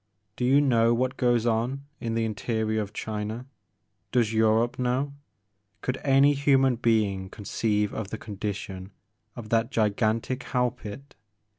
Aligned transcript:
Do 0.35 0.45
you 0.45 0.61
know 0.61 0.95
what 0.95 1.15
goes 1.15 1.45
on 1.45 1.85
in 1.99 2.15
the 2.15 2.25
interior 2.25 2.81
of 2.81 2.91
China? 2.91 3.45
Does 4.11 4.33
Europe 4.33 4.79
know,— 4.79 5.13
could 5.83 5.97
any 6.03 6.33
human 6.33 6.77
being 6.77 7.29
conceive 7.29 7.93
of 7.93 8.07
the 8.09 8.17
condition 8.17 8.93
of 9.35 9.49
that 9.49 9.69
gigantic 9.69 10.41
hell 10.41 10.71
pit? 10.71 11.13